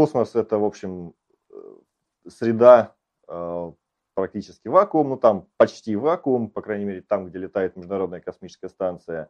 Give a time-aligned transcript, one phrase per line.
[0.00, 1.12] космос это, в общем,
[2.26, 2.94] среда
[4.14, 9.28] практически вакуум, ну там почти вакуум, по крайней мере там, где летает Международная космическая станция.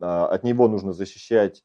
[0.00, 1.64] От него нужно защищать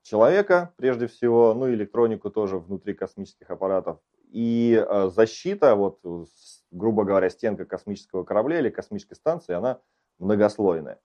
[0.00, 3.98] человека прежде всего, ну и электронику тоже внутри космических аппаратов.
[4.30, 6.00] И защита, вот,
[6.70, 9.80] грубо говоря, стенка космического корабля или космической станции, она
[10.18, 10.98] многослойная.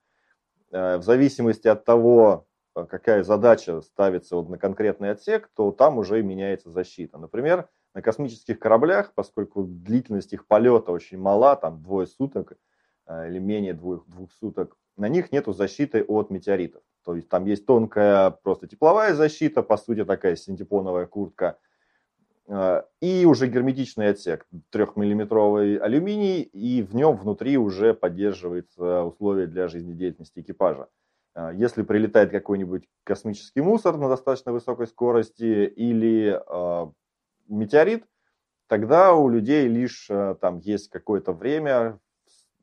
[0.72, 2.48] В зависимости от того,
[2.84, 7.18] какая задача ставится вот на конкретный отсек, то там уже меняется защита.
[7.18, 12.54] Например, на космических кораблях, поскольку длительность их полета очень мала, там двое суток
[13.07, 16.84] э, или менее двух, двух суток, на них нету защиты от метеоритов.
[17.06, 21.57] То есть там есть тонкая просто тепловая защита, по сути такая синтепоновая куртка,
[22.48, 29.70] э, и уже герметичный отсек, трехмиллиметровый алюминий, и в нем внутри уже поддерживаются условия для
[29.70, 30.89] жизнедеятельности экипажа.
[31.36, 36.42] Э, если прилетает какой-нибудь космический мусор на достаточно высокой скорости или
[37.48, 38.06] метеорит,
[38.68, 42.00] тогда у людей лишь э, там есть какое-то время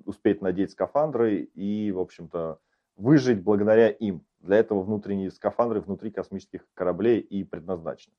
[0.05, 2.59] успеть надеть скафандры и, в общем-то,
[2.97, 4.25] выжить благодаря им.
[4.41, 8.15] Для этого внутренние скафандры внутри космических кораблей и предназначены.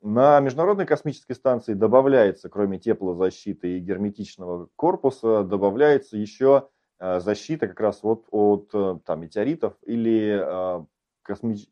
[0.00, 6.68] На Международной космической станции добавляется, кроме теплозащиты и герметичного корпуса, добавляется еще э,
[7.00, 10.86] защита как раз вот от э, там, метеоритов или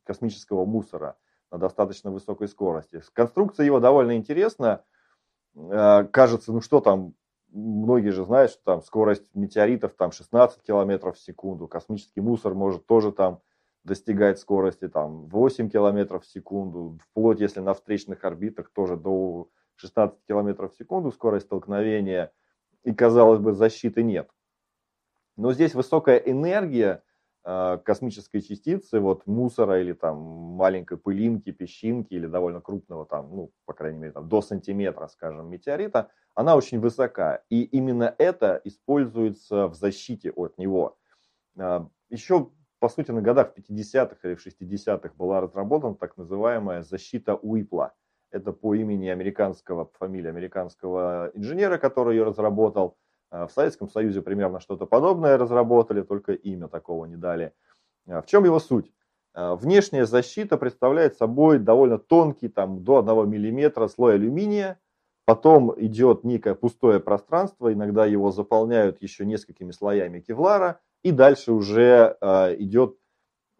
[0.04, 1.16] космического мусора
[1.50, 3.00] на достаточно высокой скорости.
[3.12, 4.84] Конструкция его довольно интересна.
[5.54, 7.14] Э, кажется, ну что там,
[7.50, 11.68] многие же знают, что там скорость метеоритов там 16 километров в секунду.
[11.68, 13.40] Космический мусор может тоже там
[13.84, 16.98] достигать скорости там 8 километров в секунду.
[17.10, 22.32] Вплоть, если на встречных орбитах, тоже до 16 километров в секунду скорость столкновения.
[22.82, 24.28] И, казалось бы, защиты нет.
[25.36, 27.02] Но здесь высокая энергия
[27.48, 33.52] Э, космической частицы, вот мусора или там маленькой пылинки, песчинки или довольно крупного там, ну,
[33.66, 37.44] по крайней мере, там, до сантиметра, скажем, метеорита, она очень высока.
[37.48, 40.98] И именно это используется в защите от него.
[41.56, 47.36] Э, Еще, по сути, на годах 50-х или в 60-х была разработана так называемая защита
[47.36, 47.94] Уипла.
[48.32, 52.98] Это по имени американского, по фамилии американского инженера, который ее разработал.
[53.36, 57.52] Э, в Советском Союзе примерно что-то подобное разработали, только имя такого не дали.
[58.06, 58.92] Э, в чем его суть?
[59.34, 64.78] Э, внешняя защита представляет собой довольно тонкий, там, до 1 мм слой алюминия,
[65.24, 72.16] потом идет некое пустое пространство, иногда его заполняют еще несколькими слоями кевлара, и дальше уже
[72.58, 72.96] идет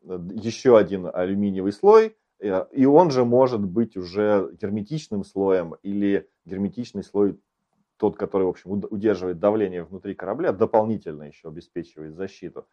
[0.05, 7.37] еще один алюминиевый слой, и он же может быть уже герметичным слоем или герметичный слой
[7.97, 12.67] тот, который, в общем, удерживает давление внутри корабля, дополнительно еще обеспечивает защиту.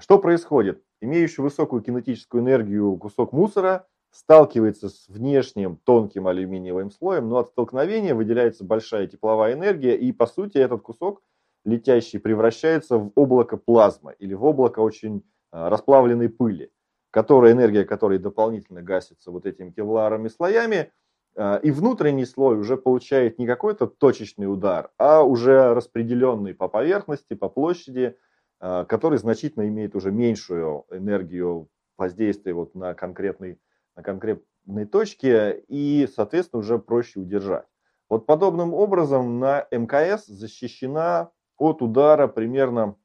[0.00, 0.82] Что происходит?
[1.00, 8.14] Имеющий высокую кинетическую энергию кусок мусора сталкивается с внешним тонким алюминиевым слоем, но от столкновения
[8.14, 11.22] выделяется большая тепловая энергия, и по сути этот кусок
[11.64, 16.70] летящий превращается в облако плазмы или в облако очень а, расплавленной пыли,
[17.10, 20.92] которая, энергия которой дополнительно гасится вот этими кевларами слоями,
[21.36, 27.50] и внутренний слой уже получает не какой-то точечный удар, а уже распределенный по поверхности, по
[27.50, 28.16] площади,
[28.58, 33.60] а, который значительно имеет уже меньшую энергию воздействия вот на, конкретной,
[33.96, 37.66] на конкретной точке и, соответственно, уже проще удержать.
[38.08, 42.96] Вот подобным образом на МКС защищена от удара примерно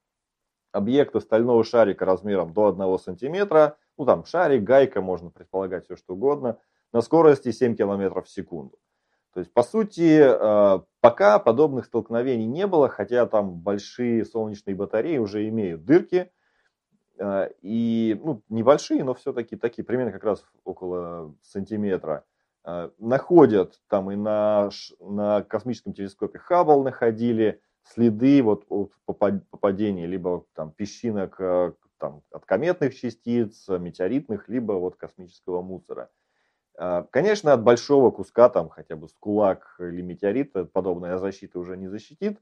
[0.72, 6.14] объекта стального шарика размером до 1 сантиметра, ну там шарик, гайка, можно предполагать все что
[6.14, 6.58] угодно–
[6.94, 8.78] на скорости 7 км в секунду.
[9.34, 15.18] То есть, по сути, э, пока подобных столкновений не было, хотя там большие солнечные батареи
[15.18, 16.32] уже имеют дырки,
[17.18, 22.26] э, и ну, небольшие, но все-таки такие, примерно как раз около сантиметра,
[22.66, 24.70] э, находят там и на,
[25.00, 31.40] на космическом телескопе Хаббл находили следы вот от попадения либо там песчинок
[31.98, 36.10] там, от кометных частиц, метеоритных, либо вот космического мусора.
[36.78, 41.78] А, конечно, от большого куска, там хотя бы с кулак или метеорит, подобная защита уже
[41.78, 42.40] не защитит.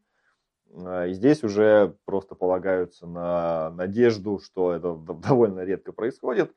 [0.73, 4.95] А, и здесь уже просто полагаются на надежду, что это
[5.27, 6.53] довольно редко происходит.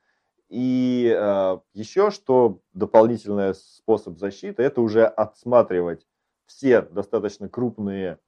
[0.49, 6.07] И а, еще что дополнительный способ защиты, это уже отсматривать
[6.47, 8.19] все достаточно крупные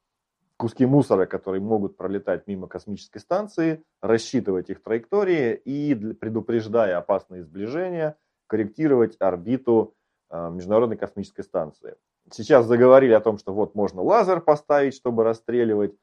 [0.57, 8.17] куски мусора, которые могут пролетать мимо космической станции, рассчитывать их траектории и, предупреждая опасные сближения,
[8.47, 9.95] корректировать орбиту
[10.29, 11.95] а, Международной космической станции.
[12.31, 15.95] Сейчас заговорили о том, что вот можно лазер поставить, чтобы расстреливать.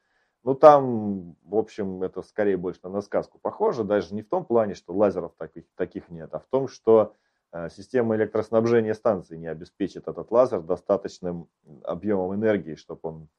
[0.43, 3.83] Ну, там, в общем, это скорее больше на сказку похоже.
[3.83, 7.15] Даже не в том плане, что лазеров таких, таких нет, а в том, что
[7.51, 11.49] э, система электроснабжения станции не обеспечит этот лазер достаточным
[11.83, 13.29] объемом энергии, чтобы он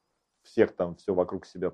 [0.43, 1.71] всех там все вокруг себя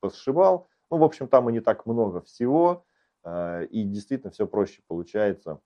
[0.00, 0.68] посшивал.
[0.90, 2.86] Ну, в общем, там и не так много всего,
[3.24, 5.60] э, и действительно все проще получается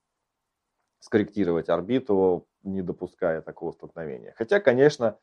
[1.03, 4.35] скорректировать орбиту, не допуская такого столкновения.
[4.39, 5.19] Хотя, конечно,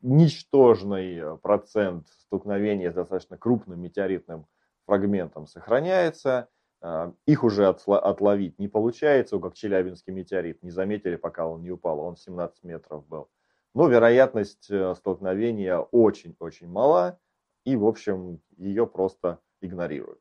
[0.00, 4.46] ничтожный процент столкновения с достаточно крупным метеоритным
[4.86, 6.48] фрагментом сохраняется.
[6.80, 10.62] Э, их уже отловить не получается, как Челябинский метеорит.
[10.62, 13.28] Не заметили, пока он не упал, он 17 метров был.
[13.74, 17.18] Но вероятность э, столкновения очень-очень мала,
[17.64, 20.20] и, в общем, ее просто игнорируют.